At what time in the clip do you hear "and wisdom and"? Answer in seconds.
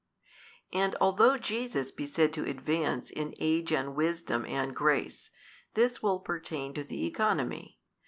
3.71-4.73